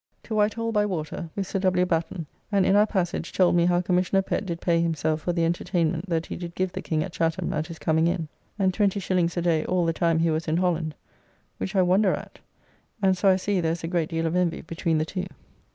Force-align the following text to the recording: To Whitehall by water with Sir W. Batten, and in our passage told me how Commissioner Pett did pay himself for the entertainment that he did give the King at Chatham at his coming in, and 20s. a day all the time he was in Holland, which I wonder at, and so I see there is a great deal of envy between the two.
To 0.23 0.33
Whitehall 0.33 0.71
by 0.71 0.83
water 0.83 1.29
with 1.35 1.45
Sir 1.45 1.59
W. 1.59 1.85
Batten, 1.85 2.25
and 2.51 2.65
in 2.65 2.75
our 2.75 2.87
passage 2.87 3.31
told 3.31 3.55
me 3.55 3.67
how 3.67 3.81
Commissioner 3.81 4.23
Pett 4.23 4.47
did 4.47 4.59
pay 4.59 4.81
himself 4.81 5.21
for 5.21 5.31
the 5.31 5.45
entertainment 5.45 6.09
that 6.09 6.25
he 6.25 6.35
did 6.35 6.55
give 6.55 6.71
the 6.71 6.81
King 6.81 7.03
at 7.03 7.11
Chatham 7.13 7.53
at 7.53 7.67
his 7.67 7.77
coming 7.77 8.07
in, 8.07 8.27
and 8.57 8.73
20s. 8.73 9.37
a 9.37 9.41
day 9.43 9.63
all 9.65 9.85
the 9.85 9.93
time 9.93 10.17
he 10.17 10.31
was 10.31 10.47
in 10.47 10.57
Holland, 10.57 10.95
which 11.59 11.75
I 11.75 11.83
wonder 11.83 12.15
at, 12.15 12.39
and 12.99 13.15
so 13.15 13.29
I 13.29 13.35
see 13.35 13.61
there 13.61 13.73
is 13.73 13.83
a 13.83 13.87
great 13.87 14.09
deal 14.09 14.25
of 14.25 14.35
envy 14.35 14.61
between 14.61 14.97
the 14.97 15.05
two. 15.05 15.27